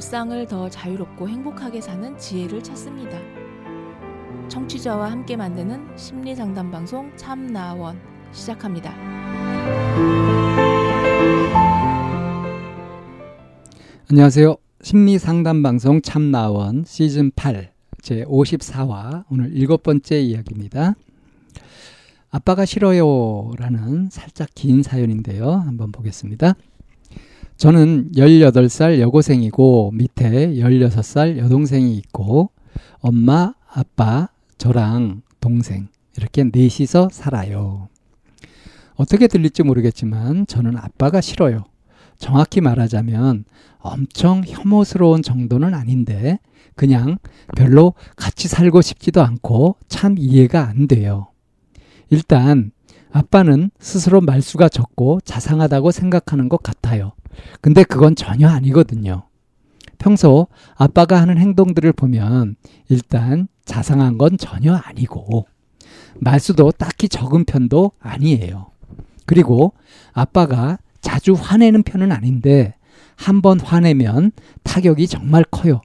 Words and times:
일상을 0.00 0.46
더 0.46 0.70
자유롭고 0.70 1.28
행복하게 1.28 1.82
사는 1.82 2.16
지혜를 2.16 2.62
찾습니다. 2.62 3.18
청취자와 4.48 5.10
함께 5.10 5.36
만드는 5.36 5.94
심리 5.94 6.34
상담 6.34 6.70
방송 6.70 7.14
참나원 7.18 8.00
시작합니다. 8.32 8.94
안녕하세요. 14.10 14.56
심리 14.80 15.18
상담 15.18 15.62
방송 15.62 16.00
참나원 16.00 16.84
시즌 16.86 17.30
8 17.36 17.70
제 18.00 18.24
54화 18.24 19.24
오늘 19.30 19.54
일곱 19.54 19.82
번째 19.82 20.18
이야기입니다. 20.18 20.94
아빠가 22.30 22.64
싫어요라는 22.64 24.08
살짝 24.10 24.48
긴 24.54 24.82
사연인데요. 24.82 25.50
한번 25.50 25.92
보겠습니다. 25.92 26.54
저는 27.60 28.12
18살 28.12 29.00
여고생이고 29.00 29.90
밑에 29.92 30.54
16살 30.54 31.36
여동생이 31.36 31.94
있고 31.98 32.48
엄마, 33.00 33.52
아빠, 33.68 34.30
저랑 34.56 35.20
동생 35.42 35.88
이렇게 36.16 36.44
넷이서 36.50 37.10
살아요. 37.12 37.90
어떻게 38.94 39.26
들릴지 39.26 39.62
모르겠지만 39.62 40.46
저는 40.46 40.78
아빠가 40.78 41.20
싫어요. 41.20 41.64
정확히 42.16 42.62
말하자면 42.62 43.44
엄청 43.80 44.42
혐오스러운 44.46 45.20
정도는 45.20 45.74
아닌데 45.74 46.38
그냥 46.76 47.18
별로 47.58 47.92
같이 48.16 48.48
살고 48.48 48.80
싶지도 48.80 49.20
않고 49.20 49.76
참 49.86 50.14
이해가 50.16 50.66
안 50.66 50.88
돼요. 50.88 51.28
일단 52.08 52.72
아빠는 53.12 53.70
스스로 53.78 54.20
말수가 54.20 54.68
적고 54.68 55.20
자상하다고 55.24 55.90
생각하는 55.90 56.48
것 56.48 56.62
같아요. 56.62 57.12
근데 57.60 57.82
그건 57.84 58.14
전혀 58.14 58.48
아니거든요. 58.48 59.24
평소 59.98 60.46
아빠가 60.76 61.20
하는 61.20 61.38
행동들을 61.38 61.92
보면 61.92 62.56
일단 62.88 63.48
자상한 63.64 64.16
건 64.18 64.38
전혀 64.38 64.74
아니고 64.74 65.46
말수도 66.16 66.72
딱히 66.72 67.08
적은 67.08 67.44
편도 67.44 67.92
아니에요. 68.00 68.70
그리고 69.26 69.74
아빠가 70.12 70.78
자주 71.00 71.34
화내는 71.34 71.82
편은 71.82 72.12
아닌데 72.12 72.74
한 73.16 73.42
번 73.42 73.60
화내면 73.60 74.32
타격이 74.62 75.06
정말 75.06 75.44
커요. 75.50 75.82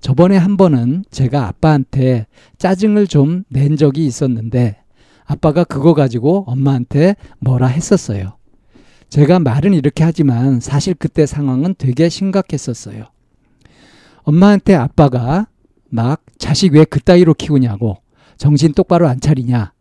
저번에 0.00 0.36
한 0.36 0.56
번은 0.56 1.04
제가 1.10 1.46
아빠한테 1.48 2.26
짜증을 2.58 3.06
좀 3.06 3.44
낸 3.50 3.76
적이 3.76 4.06
있었는데 4.06 4.78
아빠가 5.26 5.64
그거 5.64 5.92
가지고 5.94 6.44
엄마한테 6.46 7.16
뭐라 7.40 7.66
했었어요. 7.66 8.36
제가 9.08 9.38
말은 9.40 9.74
이렇게 9.74 10.04
하지만 10.04 10.60
사실 10.60 10.94
그때 10.94 11.26
상황은 11.26 11.74
되게 11.78 12.08
심각했었어요. 12.08 13.04
엄마한테 14.22 14.74
아빠가 14.74 15.46
막 15.88 16.22
자식 16.38 16.72
왜 16.72 16.84
그따위로 16.84 17.34
키우냐고 17.34 17.98
정신 18.36 18.72
똑바로 18.72 19.08
안 19.08 19.20
차리냐 19.20 19.72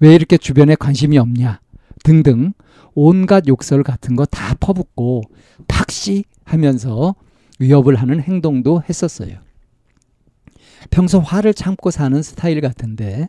왜 0.00 0.14
이렇게 0.14 0.38
주변에 0.38 0.74
관심이 0.74 1.18
없냐 1.18 1.60
등등 2.02 2.52
온갖 2.94 3.46
욕설 3.46 3.82
같은 3.82 4.16
거 4.16 4.24
다 4.24 4.54
퍼붓고 4.58 5.22
팍시 5.68 6.24
하면서 6.44 7.14
위협을 7.58 7.94
하는 7.96 8.20
행동도 8.20 8.82
했었어요. 8.88 9.38
평소 10.90 11.20
화를 11.20 11.52
참고 11.52 11.90
사는 11.90 12.20
스타일 12.22 12.60
같은데 12.62 13.28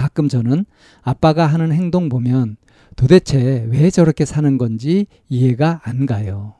가끔 0.00 0.28
저는 0.28 0.64
아빠가 1.02 1.46
하는 1.46 1.72
행동 1.72 2.08
보면 2.08 2.56
도대체 2.96 3.66
왜 3.68 3.90
저렇게 3.90 4.24
사는 4.24 4.56
건지 4.56 5.06
이해가 5.28 5.82
안 5.84 6.06
가요. 6.06 6.54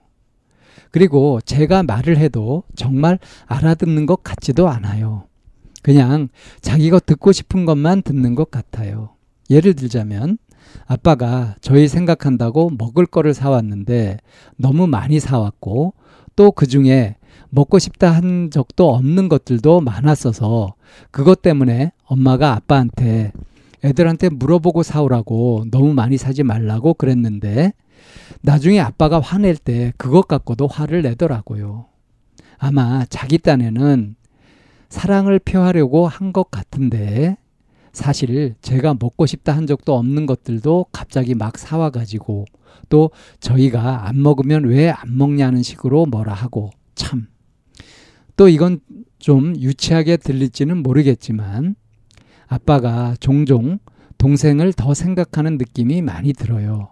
그리고 0.90 1.40
제가 1.40 1.82
말을 1.82 2.18
해도 2.18 2.64
정말 2.76 3.18
알아듣는 3.46 4.04
것 4.04 4.22
같지도 4.22 4.68
않아요. 4.68 5.24
그냥 5.82 6.28
자기가 6.60 6.98
듣고 6.98 7.32
싶은 7.32 7.64
것만 7.64 8.02
듣는 8.02 8.34
것 8.34 8.50
같아요. 8.50 9.14
예를 9.48 9.72
들자면 9.72 10.36
아빠가 10.86 11.56
저희 11.62 11.88
생각한다고 11.88 12.72
먹을 12.76 13.06
거를 13.06 13.32
사왔는데 13.32 14.18
너무 14.58 14.86
많이 14.86 15.18
사왔고 15.18 15.94
또 16.36 16.50
그 16.50 16.66
중에 16.66 17.16
먹고 17.48 17.78
싶다 17.78 18.10
한 18.10 18.50
적도 18.50 18.94
없는 18.94 19.28
것들도 19.28 19.80
많았어서 19.80 20.74
그것 21.10 21.40
때문에 21.42 21.92
엄마가 22.10 22.54
아빠한테 22.54 23.32
애들한테 23.84 24.30
물어보고 24.30 24.82
사오라고 24.82 25.66
너무 25.70 25.94
많이 25.94 26.16
사지 26.16 26.42
말라고 26.42 26.94
그랬는데 26.94 27.72
나중에 28.42 28.80
아빠가 28.80 29.20
화낼 29.20 29.56
때 29.56 29.92
그것 29.96 30.26
갖고도 30.26 30.66
화를 30.66 31.02
내더라고요. 31.02 31.86
아마 32.58 33.04
자기 33.06 33.38
딴에는 33.38 34.16
사랑을 34.88 35.38
표하려고 35.38 36.08
한 36.08 36.32
것 36.32 36.50
같은데 36.50 37.36
사실 37.92 38.54
제가 38.60 38.96
먹고 39.00 39.26
싶다 39.26 39.56
한 39.56 39.66
적도 39.66 39.96
없는 39.96 40.26
것들도 40.26 40.86
갑자기 40.92 41.34
막 41.34 41.58
사와가지고 41.58 42.44
또 42.88 43.10
저희가 43.40 44.08
안 44.08 44.20
먹으면 44.20 44.64
왜 44.64 44.90
안 44.90 45.16
먹냐는 45.16 45.62
식으로 45.62 46.06
뭐라 46.06 46.34
하고 46.34 46.70
참. 46.96 47.28
또 48.36 48.48
이건 48.48 48.80
좀 49.18 49.54
유치하게 49.56 50.16
들릴지는 50.18 50.82
모르겠지만 50.82 51.76
아빠가 52.50 53.14
종종 53.20 53.78
동생을 54.18 54.72
더 54.72 54.92
생각하는 54.92 55.56
느낌이 55.56 56.02
많이 56.02 56.32
들어요. 56.32 56.90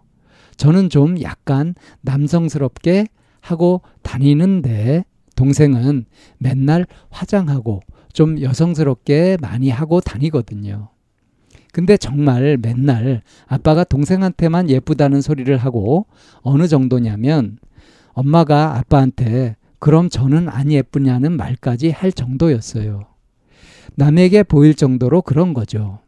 저는 0.56 0.88
좀 0.88 1.20
약간 1.20 1.74
남성스럽게 2.00 3.08
하고 3.40 3.82
다니는데 4.02 5.04
동생은 5.34 6.06
맨날 6.38 6.86
화장하고 7.10 7.80
좀 8.12 8.40
여성스럽게 8.40 9.38
많이 9.40 9.68
하고 9.68 10.00
다니거든요. 10.00 10.90
근데 11.72 11.96
정말 11.96 12.56
맨날 12.56 13.22
아빠가 13.46 13.84
동생한테만 13.84 14.70
예쁘다는 14.70 15.20
소리를 15.20 15.54
하고 15.56 16.06
어느 16.40 16.68
정도냐면 16.68 17.58
엄마가 18.12 18.76
아빠한테 18.78 19.56
그럼 19.80 20.08
저는 20.08 20.48
안 20.48 20.70
예쁘냐는 20.70 21.32
말까지 21.32 21.90
할 21.90 22.12
정도였어요. 22.12 23.07
남에게 23.98 24.44
보일 24.44 24.76
정도로 24.76 25.22
그런 25.22 25.54
거죠. 25.54 25.98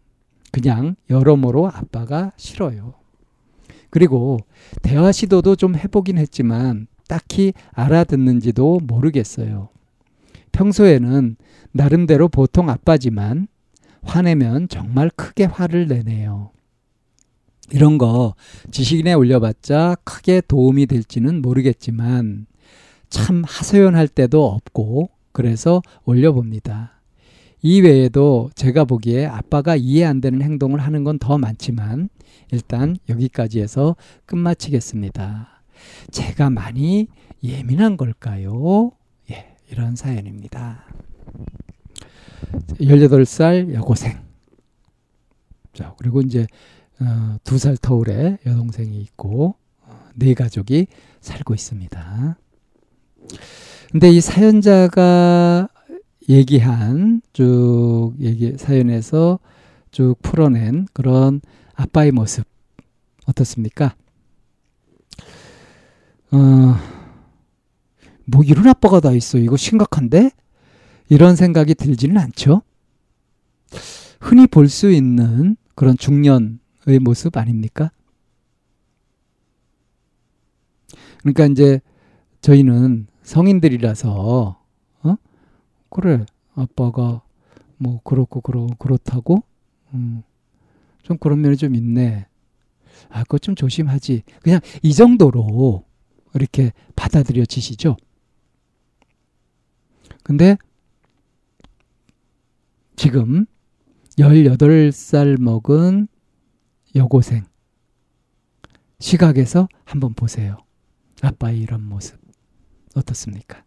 그냥 0.53 0.95
여러모로 1.11 1.67
아빠가 1.67 2.31
싫어요. 2.37 2.95
그리고 3.91 4.39
대화 4.81 5.11
시도도 5.11 5.56
좀 5.56 5.75
해보긴 5.75 6.17
했지만 6.17 6.87
딱히 7.09 7.53
알아듣는지도 7.73 8.79
모르겠어요. 8.84 9.71
평소에는 10.53 11.34
나름대로 11.73 12.29
보통 12.29 12.71
아빠지만 12.71 13.49
화내면 14.03 14.69
정말 14.69 15.11
크게 15.11 15.47
화를 15.47 15.89
내네요. 15.89 16.53
이런 17.73 17.99
거 17.99 18.37
지식인에 18.71 19.15
올려봤자 19.15 19.97
크게 20.05 20.43
도움이 20.47 20.87
될지는 20.87 21.43
모르겠지만 21.43 22.47
참 23.09 23.43
하소연할 23.45 24.06
때도 24.06 24.47
없고 24.47 25.11
그래서 25.33 25.83
올려봅니다. 26.05 27.00
이 27.62 27.81
외에도 27.82 28.50
제가 28.54 28.84
보기에 28.84 29.26
아빠가 29.26 29.76
이해 29.76 30.04
안 30.04 30.21
되는 30.21 30.41
행동을 30.43 30.81
하는 30.81 31.04
건 31.04 31.19
더 31.19 31.37
많지만 31.38 32.09
일단 32.53 32.97
여기까지 33.09 33.60
해서 33.60 33.97
끝마치겠습니다. 34.26 35.62
제가 36.10 36.50
많이 36.50 37.09
예민한 37.43 37.97
걸까요? 37.97 38.93
예, 39.31 39.54
이런 39.70 39.97
사연입니다. 39.97 40.87
18살 42.81 43.75
여고생. 43.75 44.19
자, 45.75 45.94
그리고 45.99 46.20
이제 46.22 46.47
어, 47.00 47.37
두살 47.44 47.76
터울의 47.76 48.38
여동생이 48.47 49.00
있고 49.03 49.54
어, 49.82 50.08
네 50.14 50.35
가족이 50.35 50.87
살고 51.20 51.55
있습니다. 51.55 52.38
근데 53.93 54.11
이 54.11 54.20
사연자가 54.20 55.69
얘기한 56.31 57.23
쭉 57.32 58.15
얘기 58.21 58.56
사연에서 58.56 59.38
쭉 59.91 60.15
풀어낸 60.23 60.87
그런 60.93 61.41
아빠의 61.75 62.12
모습 62.12 62.47
어떻습니까? 63.27 63.94
어, 66.31 66.38
뭐 68.27 68.44
이런 68.44 68.69
아빠가 68.69 69.00
다 69.00 69.11
있어. 69.12 69.38
이거 69.38 69.56
심각한데? 69.56 70.31
이런 71.09 71.35
생각이 71.35 71.75
들지는 71.75 72.19
않죠. 72.19 72.62
흔히 74.21 74.47
볼 74.47 74.69
수 74.69 74.91
있는 74.91 75.56
그런 75.75 75.97
중년의 75.97 77.00
모습 77.00 77.37
아닙니까? 77.37 77.91
그러니까 81.19 81.47
이제 81.47 81.81
저희는 82.41 83.09
성인들이라서 83.23 84.11
어? 84.12 84.60
그래 85.90 86.25
아빠가 86.54 87.22
뭐 87.76 88.00
그렇고 88.02 88.40
그러 88.40 88.66
그렇다고 88.78 89.42
음, 89.94 90.22
좀 91.02 91.19
그런 91.19 91.40
면이 91.40 91.56
좀 91.56 91.75
있네. 91.75 92.26
아, 93.08 93.22
그거 93.22 93.38
좀 93.38 93.54
조심하지. 93.54 94.22
그냥 94.42 94.60
이 94.82 94.92
정도로 94.92 95.84
이렇게 96.34 96.72
받아들여지시죠. 96.96 97.96
근데 100.22 100.56
지금 102.96 103.46
18살 104.19 105.40
먹은 105.40 106.06
여고생 106.94 107.44
시각에서 108.98 109.69
한번 109.84 110.12
보세요. 110.14 110.58
아빠의 111.22 111.58
이런 111.60 111.82
모습 111.82 112.20
어떻습니까? 112.94 113.64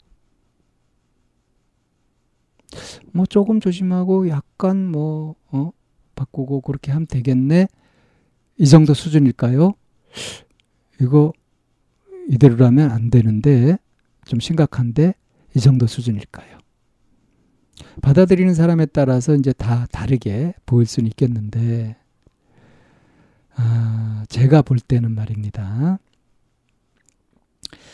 뭐 3.11 3.25
조금 3.25 3.59
조심하고 3.59 4.29
약간 4.29 4.87
뭐 4.87 5.35
어? 5.51 5.71
바꾸고 6.15 6.61
그렇게 6.61 6.91
하면 6.91 7.07
되겠네. 7.07 7.67
이 8.57 8.67
정도 8.67 8.93
수준일까요? 8.93 9.73
이거 11.01 11.33
이대로라면 12.29 12.91
안 12.91 13.09
되는데 13.09 13.77
좀 14.25 14.39
심각한데 14.39 15.15
이 15.55 15.59
정도 15.59 15.87
수준일까요? 15.87 16.57
받아들이는 18.01 18.53
사람에 18.53 18.85
따라서 18.87 19.35
이제 19.35 19.51
다 19.53 19.87
다르게 19.91 20.53
보일 20.65 20.85
수는 20.85 21.07
있겠는데 21.07 21.97
아, 23.55 24.25
제가 24.29 24.61
볼 24.61 24.79
때는 24.79 25.11
말입니다. 25.11 25.99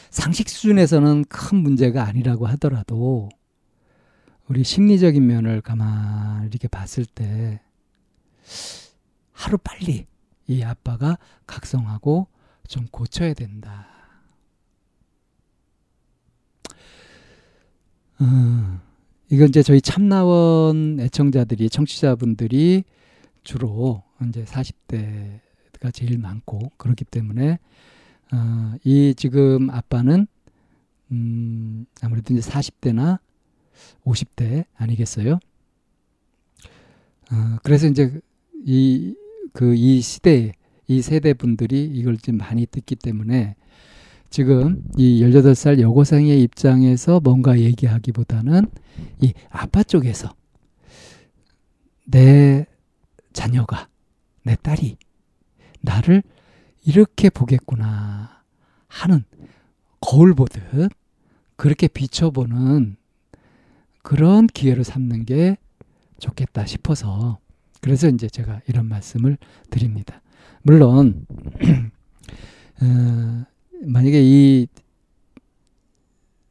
상식 0.10 0.50
수준에서는 0.50 1.26
큰 1.26 1.58
문제가 1.58 2.06
아니라고 2.06 2.48
하더라도 2.48 3.30
우리 4.50 4.64
심리적인 4.64 5.26
면을 5.28 5.62
가만히 5.62 6.48
이렇게 6.48 6.68
봤을 6.68 7.06
때 7.06 7.62
하루 9.32 9.60
빨리 9.60 10.08
이 10.48 10.64
아빠가 10.64 11.20
각성하고 11.46 12.28
좀 12.68 12.88
고쳐야 12.92 13.36
된다. 13.36 13.88
음, 18.22 18.80
이건 19.30 19.50
이제 19.50 19.62
저희 19.62 19.82
참나원 19.82 21.00
애청자들이 21.00 21.70
청취자분들이 21.70 22.84
주로 23.44 24.02
이제 24.28 24.44
40대가 24.46 25.94
제일 25.94 26.18
많고 26.18 26.72
그렇기 26.78 27.06
때문에 27.06 27.60
어, 28.32 28.74
이 28.84 29.14
지금 29.16 29.70
아빠는 29.70 30.26
음, 31.12 31.86
아무래도 32.02 32.34
이제 32.34 32.50
40대나 32.50 33.20
50대 34.06 34.66
아니겠어요? 34.76 35.40
어, 37.32 37.58
그래서 37.64 37.88
이제 37.88 38.20
이, 38.66 39.16
그, 39.54 39.76
이 39.76 40.02
시대에, 40.02 40.54
이 40.88 41.02
세대 41.02 41.34
분들이 41.34 41.86
이걸 41.86 42.18
좀 42.18 42.38
많이 42.38 42.66
듣기 42.66 42.96
때문에 42.96 43.56
지금 44.30 44.84
이 44.98 45.22
18살 45.24 45.80
여고생의 45.80 46.42
입장에서 46.44 47.20
뭔가 47.20 47.60
얘기하기보다는 47.60 48.66
이 49.22 49.34
아빠 49.50 49.84
쪽에서 49.84 50.34
내 52.06 52.66
자녀가, 53.34 53.88
내 54.44 54.56
딸이 54.56 54.98
나를 55.82 56.24
이렇게 56.86 57.30
보겠구나 57.30 58.44
하는 58.88 59.24
거울 60.00 60.34
보듯 60.34 60.92
그렇게 61.56 61.88
비춰보는 61.88 62.98
그런 64.02 64.48
기회를 64.48 64.84
삼는 64.84 65.26
게 65.26 65.58
좋겠다 66.20 66.66
싶어서 66.66 67.40
그래서 67.82 68.08
이제 68.10 68.28
제가 68.28 68.62
이런 68.68 68.88
말씀을 68.88 69.38
드립니다. 69.70 70.22
물론 70.62 71.26
어, 72.82 73.46
만약에 73.82 74.22
이 74.22 74.68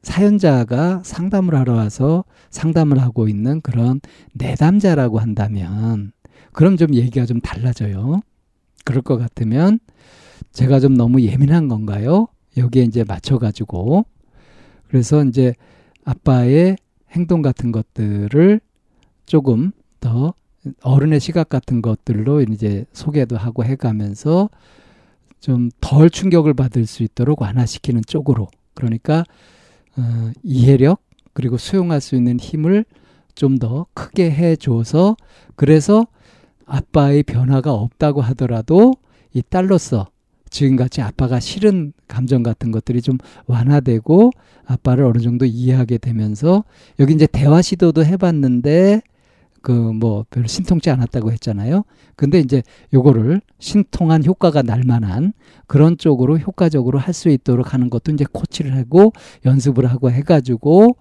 사연자가 0.02 1.02
상담을 1.04 1.54
하러 1.54 1.74
와서 1.74 2.24
상담을 2.50 3.00
하고 3.00 3.28
있는 3.28 3.60
그런 3.60 4.00
내담자라고 4.32 5.18
한다면 5.18 6.12
그럼 6.52 6.76
좀 6.76 6.94
얘기가 6.94 7.26
좀 7.26 7.40
달라져요. 7.40 8.20
그럴 8.84 9.02
것 9.02 9.18
같으면 9.18 9.78
제가 10.52 10.80
좀 10.80 10.94
너무 10.94 11.20
예민한 11.22 11.68
건가요? 11.68 12.28
여기에 12.56 12.84
이제 12.84 13.04
맞춰 13.04 13.38
가지고 13.38 14.06
그래서 14.88 15.22
이제 15.24 15.54
아빠의 16.04 16.76
행동 17.12 17.42
같은 17.42 17.72
것들을 17.72 18.60
조금 19.26 19.72
더 20.00 20.34
어른의 20.82 21.20
시각 21.20 21.48
같은 21.48 21.80
것들로 21.82 22.42
이제 22.42 22.84
소개도 22.92 23.36
하고 23.36 23.64
해가면서 23.64 24.50
좀 25.40 25.70
덜 25.80 26.10
충격을 26.10 26.54
받을 26.54 26.84
수 26.86 27.02
있도록 27.02 27.40
완화시키는 27.42 28.02
쪽으로. 28.06 28.48
그러니까 28.74 29.24
어, 29.96 30.30
이해력 30.42 31.00
그리고 31.32 31.56
수용할 31.56 32.00
수 32.00 32.16
있는 32.16 32.38
힘을 32.38 32.84
좀 33.34 33.58
더 33.58 33.86
크게 33.94 34.30
해줘서 34.30 35.16
그래서 35.56 36.06
아빠의 36.66 37.22
변화가 37.22 37.72
없다고 37.72 38.20
하더라도 38.20 38.94
이 39.32 39.42
딸로서 39.42 40.08
지금같이 40.48 41.00
아빠가 41.02 41.40
싫은 41.40 41.92
감정 42.08 42.42
같은 42.42 42.70
것들이 42.72 43.02
좀 43.02 43.18
완화되고 43.46 44.30
아빠를 44.66 45.04
어느 45.04 45.18
정도 45.18 45.44
이해하게 45.44 45.98
되면서 45.98 46.64
여기 46.98 47.14
이제 47.14 47.26
대화 47.30 47.62
시도도 47.62 48.04
해봤는데 48.04 49.02
그 49.60 49.72
뭐 49.72 50.24
별로 50.30 50.46
신통치 50.46 50.88
않았다고 50.90 51.32
했잖아요. 51.32 51.84
근데 52.16 52.38
이제 52.38 52.62
요거를 52.94 53.40
신통한 53.58 54.24
효과가 54.24 54.62
날 54.62 54.82
만한 54.84 55.32
그런 55.66 55.98
쪽으로 55.98 56.38
효과적으로 56.38 56.98
할 56.98 57.12
수 57.12 57.28
있도록 57.30 57.74
하는 57.74 57.90
것도 57.90 58.12
이제 58.12 58.24
코치를 58.30 58.76
하고 58.76 59.12
연습을 59.44 59.86
하고 59.86 60.10
해가지고 60.10 60.96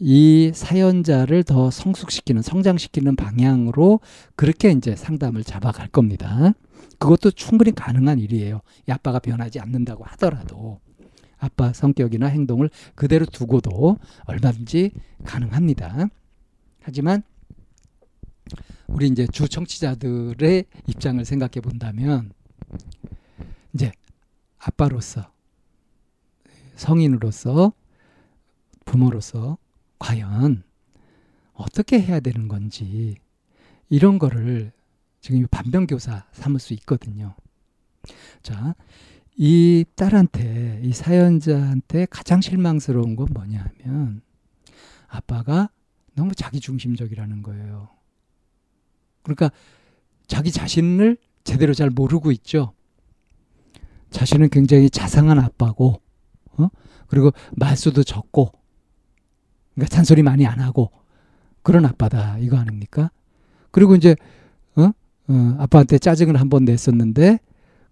이 0.00 0.50
사연자를 0.52 1.44
더 1.44 1.70
성숙시키는 1.70 2.42
성장시키는 2.42 3.14
방향으로 3.14 4.00
그렇게 4.34 4.72
이제 4.72 4.96
상담을 4.96 5.44
잡아갈 5.44 5.86
겁니다. 5.88 6.52
그것도 7.02 7.32
충분히 7.32 7.72
가능한 7.72 8.20
일이에요. 8.20 8.60
이 8.88 8.92
아빠가 8.92 9.18
변하지 9.18 9.58
않는다고 9.58 10.04
하더라도 10.04 10.78
아빠 11.36 11.72
성격이나 11.72 12.26
행동을 12.26 12.70
그대로 12.94 13.26
두고도 13.26 13.98
얼마든지 14.26 14.92
가능합니다. 15.24 16.06
하지만 16.80 17.24
우리 18.86 19.08
이제 19.08 19.26
주 19.26 19.48
청취자들의 19.48 20.64
입장을 20.86 21.24
생각해 21.24 21.60
본다면 21.60 22.32
이제 23.74 23.90
아빠로서 24.58 25.32
성인으로서 26.76 27.72
부모로서 28.84 29.58
과연 29.98 30.62
어떻게 31.52 32.00
해야 32.00 32.20
되는 32.20 32.46
건지 32.46 33.16
이런 33.88 34.20
거를 34.20 34.70
지금 35.22 35.46
반변교사 35.48 36.26
삼을 36.32 36.58
수 36.58 36.74
있거든요. 36.74 37.34
자, 38.42 38.74
이 39.36 39.84
딸한테, 39.94 40.80
이 40.82 40.92
사연자한테 40.92 42.06
가장 42.10 42.40
실망스러운 42.40 43.14
건 43.14 43.28
뭐냐 43.32 43.70
하면 43.84 44.20
아빠가 45.06 45.70
너무 46.14 46.34
자기 46.34 46.58
중심적이라는 46.58 47.42
거예요. 47.44 47.88
그러니까 49.22 49.52
자기 50.26 50.50
자신을 50.50 51.16
제대로 51.44 51.72
잘 51.72 51.88
모르고 51.88 52.32
있죠. 52.32 52.74
자신은 54.10 54.50
굉장히 54.50 54.90
자상한 54.90 55.38
아빠고, 55.38 56.02
어? 56.58 56.68
그리고 57.06 57.30
말수도 57.52 58.02
적고, 58.02 58.52
그러니까 59.74 59.94
잔소리 59.94 60.24
많이 60.24 60.46
안 60.46 60.58
하고 60.60 60.90
그런 61.62 61.86
아빠다 61.86 62.38
이거 62.38 62.58
아닙니까? 62.58 63.10
그리고 63.70 63.94
이제 63.94 64.16
어? 65.28 65.32
어 65.32 65.56
아빠한테 65.58 65.98
짜증을 65.98 66.36
한 66.40 66.48
번 66.48 66.64
냈었는데 66.64 67.38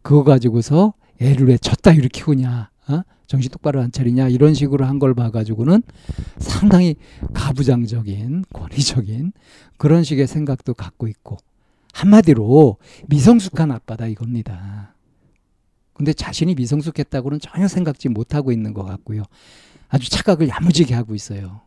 그거 0.02 0.25
가지고서 0.25 0.94
애를 1.20 1.49
왜 1.49 1.58
졌다 1.58 1.92
이렇게 1.92 2.08
키우냐? 2.22 2.70
어? 2.88 3.02
정신 3.26 3.50
똑바로 3.50 3.80
안 3.80 3.92
차리냐? 3.92 4.28
이런 4.28 4.54
식으로 4.54 4.84
한 4.87 4.99
걸 4.99 5.14
봐가지고는 5.14 5.82
상당히 6.38 6.96
가부장적인 7.34 8.44
권위적인 8.52 9.32
그런 9.76 10.02
식의 10.04 10.26
생각도 10.26 10.75
갖고 10.75 11.06
있고 11.08 11.38
한마디로 11.92 12.76
미성숙한 13.08 13.70
아빠다 13.70 14.06
이겁니다. 14.06 14.94
근데 15.94 16.12
자신이 16.14 16.54
미성숙했다고는 16.54 17.40
전혀 17.40 17.68
생각지 17.68 18.08
못하고 18.08 18.52
있는 18.52 18.72
것 18.75 18.84
같고요. 18.84 19.22
아주 19.88 20.08
착각을 20.10 20.49
야무지게 20.49 20.94
하고 20.94 21.14
있어요. 21.14 21.60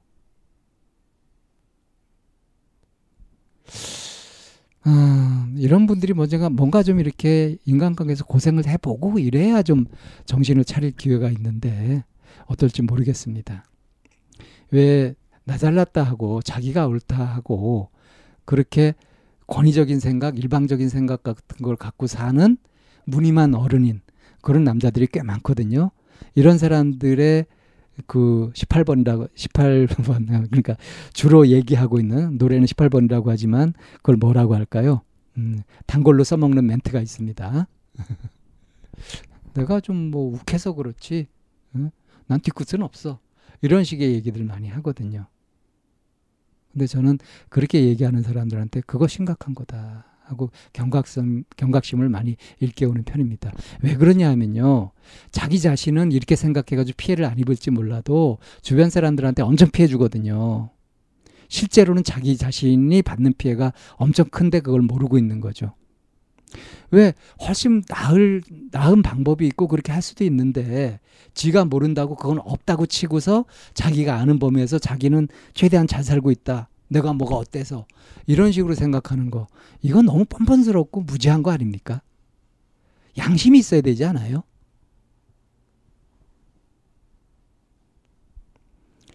아, 4.86 5.48
이런 5.56 5.88
분들이 5.88 6.14
먼저가 6.14 6.50
뭔가 6.50 6.84
좀 6.84 7.00
이렇게 7.00 7.58
인간관계에서 7.66 8.26
고생을 8.26 8.68
해보고 8.68 9.20
이래야 9.20 9.64
좀 9.64 9.86
정신을 10.26 10.66
차릴 10.66 10.92
기회가 10.92 11.30
있는데 11.30 12.04
어떨지 12.48 12.82
모르겠습니다. 12.82 13.64
왜 14.72 15.16
나 15.46 15.58
잘났다 15.58 16.04
하고 16.04 16.42
자기가 16.42 16.88
옳다 16.88 17.24
하고 17.24 17.90
그렇게 18.46 18.94
권위적인 19.48 20.00
생각, 20.00 20.38
일방적인 20.38 20.90
생각 20.90 21.24
같은 21.24 21.58
걸 21.62 21.76
갖고 21.76 22.08
사는 22.08 22.58
무늬만 23.06 23.54
어른인 23.54 24.02
그런 24.42 24.64
남자들이 24.64 25.08
꽤 25.08 25.22
많거든요. 25.22 25.92
이런 26.36 26.58
사람들의 26.58 27.46
그 28.08 28.52
18번이라고 28.56 29.30
18번 29.34 30.28
그러니까 30.50 30.76
주로 31.14 31.48
얘기하고 31.48 32.00
있는 32.00 32.38
노래는 32.38 32.66
18번이라고 32.66 33.28
하지만 33.28 33.74
그걸 33.98 34.16
뭐라고 34.18 34.56
할까요? 34.56 35.02
음, 35.38 35.62
단골로 35.86 36.24
써먹는 36.24 36.66
멘트가 36.66 37.00
있습니다. 37.02 37.68
내가 39.54 39.80
좀 39.80 40.10
뭐 40.12 40.34
욱해서 40.34 40.74
그렇지, 40.74 41.28
응? 41.76 41.92
난 42.28 42.40
뒤끝은 42.40 42.82
없어. 42.82 43.20
이런 43.62 43.84
식의 43.84 44.14
얘기들 44.14 44.44
많이 44.44 44.68
하거든요. 44.70 45.28
근데 46.72 46.88
저는 46.88 47.20
그렇게 47.50 47.84
얘기하는 47.86 48.24
사람들한테 48.24 48.82
그거 48.82 49.08
심각한 49.08 49.54
거다 49.54 50.06
하고 50.26 50.52
경각심, 50.74 51.44
경각심을 51.58 52.10
많이 52.10 52.38
일깨우는 52.60 53.04
편입니다. 53.04 53.52
왜 53.82 53.96
그러냐 53.96 54.30
하면요. 54.30 54.92
자기 55.32 55.60
자신은 55.60 56.12
이렇게 56.12 56.36
생각해가지고 56.36 56.96
피해를 56.98 57.26
안 57.26 57.38
입을지 57.40 57.72
몰라도 57.72 58.38
주변 58.62 58.90
사람들한테 58.90 59.42
엄청 59.44 59.70
피해 59.72 59.88
주거든요. 59.88 60.70
실제로는 61.50 62.04
자기 62.04 62.36
자신이 62.38 63.02
받는 63.02 63.34
피해가 63.38 63.74
엄청 63.94 64.26
큰데 64.30 64.60
그걸 64.60 64.82
모르고 64.82 65.18
있는 65.18 65.40
거죠. 65.40 65.74
왜 66.92 67.14
훨씬 67.48 67.82
나을 67.88 68.42
나은 68.72 69.02
방법이 69.02 69.46
있고 69.48 69.68
그렇게 69.68 69.92
할 69.92 70.02
수도 70.02 70.24
있는데 70.24 71.00
지가 71.34 71.66
모른다고 71.66 72.16
그건 72.16 72.40
없다고 72.40 72.86
치고서 72.86 73.46
자기가 73.74 74.16
아는 74.16 74.40
범위에서 74.40 74.80
자기는 74.80 75.28
최대한 75.54 75.88
잘 75.88 76.04
살고 76.04 76.32
있다. 76.32 76.70
내가 76.94 77.12
뭐가 77.12 77.36
어때서 77.36 77.86
이런 78.28 78.52
식으로 78.52 78.76
생각하는 78.76 79.32
거 79.32 79.48
이건 79.82 80.06
너무 80.06 80.26
뻔뻔스럽고 80.26 81.02
무지한 81.02 81.44
거 81.44 81.52
아닙니까? 81.52 82.02
양심이 83.18 83.60
있어야 83.60 83.82
되지 83.82 84.06
않아요? 84.06 84.44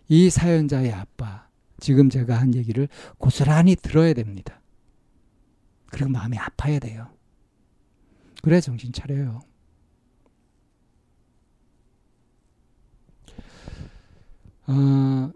이 0.08 0.28
사연자의 0.28 0.92
아빠 0.92 1.48
지금 1.78 2.10
제가 2.10 2.38
한 2.38 2.54
얘기를 2.54 2.88
고스란히 3.18 3.76
들어야 3.76 4.12
됩니다. 4.12 4.60
그리고 5.86 6.10
마음이 6.10 6.36
아파야 6.36 6.78
돼요. 6.78 7.08
그래 8.42 8.60
정신 8.60 8.92
차려요. 8.92 9.40
어, 14.66 15.32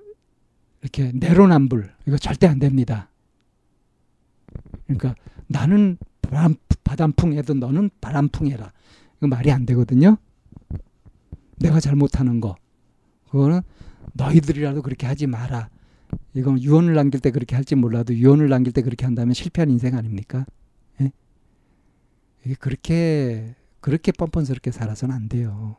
이렇게 0.82 1.12
내로남불 1.14 1.90
이거 2.06 2.18
절대 2.18 2.46
안 2.46 2.58
됩니다. 2.58 3.08
그러니까 4.86 5.14
나는 5.46 5.96
바람, 6.20 6.56
바람풍해도 6.84 7.54
너는 7.54 7.90
바람풍해라. 8.00 8.72
이거 9.18 9.26
말이 9.28 9.50
안 9.52 9.64
되거든요. 9.66 10.18
내가 11.58 11.80
잘못하는 11.80 12.40
거 12.40 12.56
그거는 13.30 13.62
너희들이라도 14.14 14.82
그렇게 14.82 15.06
하지 15.06 15.26
마라. 15.26 15.70
이건 16.34 16.60
유언을 16.60 16.94
남길 16.94 17.20
때 17.20 17.30
그렇게 17.30 17.54
할지 17.54 17.74
몰라도 17.74 18.14
유언을 18.14 18.48
남길 18.48 18.72
때 18.72 18.82
그렇게 18.82 19.04
한다면 19.06 19.32
실패한 19.32 19.70
인생 19.70 19.96
아닙니까? 19.96 20.44
예? 21.00 21.12
이게 22.44 22.54
그렇게 22.54 23.54
그렇게 23.80 24.12
뻔뻔스럽게 24.12 24.72
살아서는 24.72 25.14
안 25.14 25.28
돼요. 25.28 25.76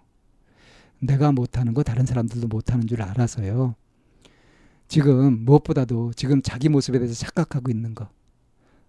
내가 0.99 1.31
못하는 1.31 1.73
거 1.73 1.83
다른 1.83 2.05
사람들도 2.05 2.47
못하는 2.47 2.87
줄 2.87 3.01
알아서요. 3.01 3.75
지금 4.93 5.43
무엇보다도 5.43 6.13
지금 6.13 6.43
자기 6.43 6.69
모습에 6.69 6.99
대해서 6.99 7.15
착각하고 7.15 7.71
있는 7.71 7.95
거. 7.95 8.09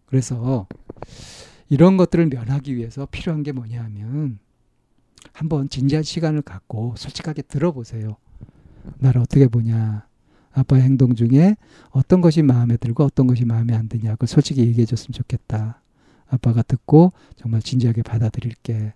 그래서 0.04 0.68
이런 1.70 1.96
것들을 1.96 2.26
면하기 2.26 2.76
위해서 2.76 3.08
필요한 3.11 3.42
게 3.42 3.52
뭐냐 3.52 3.82
하면 3.84 4.38
한번 5.32 5.70
진지한 5.70 6.02
시간을 6.02 6.42
갖고 6.42 6.92
솔직하게 6.99 7.40
들어보세요. 7.40 8.18
나를 8.99 9.23
어떻게 9.23 9.49
보냐. 9.49 10.06
아빠의 10.52 10.82
행동 10.82 11.14
중에 11.14 11.56
어떤 11.88 12.20
것이 12.20 12.42
마음에 12.42 12.76
들고 12.76 13.02
어떤 13.02 13.26
것이 13.26 13.46
마음에 13.46 13.75
안 13.75 13.88
드냐고 13.88 14.26
솔직히 14.26 14.61
얘기해 14.61 14.84
줬으면 14.84 15.14
좋겠다. 15.14 15.80
아빠가 16.26 16.61
듣고 16.61 17.14
정말 17.37 17.62
진지하게 17.62 18.02
받아들일게. 18.02 18.92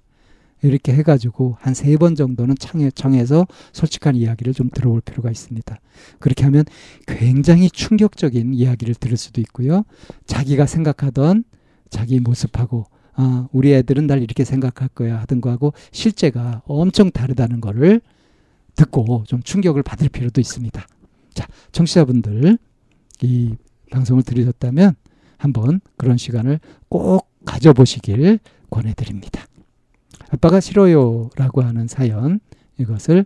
이렇게 0.63 0.93
해가지고 0.93 1.57
한 1.61 1.73
세 1.75 1.97
번 1.97 2.15
정도는 2.15 2.57
청해, 2.59 2.91
청해서 2.93 3.47
솔직한 3.73 4.17
이야기를 4.17 4.55
좀 4.55 4.71
들어볼 4.71 5.01
필요가 5.03 5.31
있습니다. 5.31 5.79
그렇게 6.19 6.45
하면 6.45 6.65
굉장히 7.07 7.71
충격적인 7.71 8.55
이야기를 8.55 8.95
들을 8.97 9.17
수도 9.17 9.41
있고요. 9.41 9.85
자기가 10.27 10.67
생각하던 10.67 11.45
자기 11.91 12.21
모습하고 12.21 12.87
아, 13.15 13.49
우리 13.53 13.75
애들은 13.75 14.07
날 14.07 14.23
이렇게 14.23 14.45
생각할 14.45 14.89
거야 14.91 15.19
하던 15.23 15.41
거하고 15.41 15.73
실제가 15.91 16.63
엄청 16.67 17.11
다르다는 17.11 17.61
거를 17.61 18.01
듣고 18.77 19.25
좀 19.27 19.43
충격을 19.43 19.83
받을 19.83 20.09
필요도 20.09 20.41
있습니다. 20.41 20.87
자, 21.35 21.47
청취자분들 21.73 22.59
이 23.23 23.57
방송을 23.91 24.23
들으셨다면 24.23 24.95
한번 25.37 25.81
그런 25.97 26.17
시간을 26.17 26.61
꼭 26.89 27.29
가져보시길 27.45 28.39
권해드립니다. 28.71 29.48
아빠가 30.31 30.61
싫어요라고 30.61 31.63
하는 31.63 31.87
사연 31.87 32.41
이것을 32.79 33.25